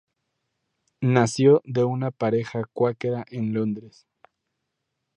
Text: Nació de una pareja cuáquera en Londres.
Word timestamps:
Nació 1.03 1.61
de 1.63 1.83
una 1.83 2.09
pareja 2.09 2.63
cuáquera 2.73 3.23
en 3.29 3.53
Londres. 3.53 4.07